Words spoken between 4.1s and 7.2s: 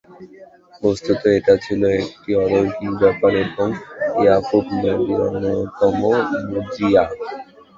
ইয়াকুব নবীর অন্যতম মুজিযা।